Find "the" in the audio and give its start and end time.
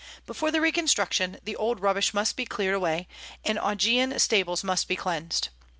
0.49-0.61, 1.43-1.55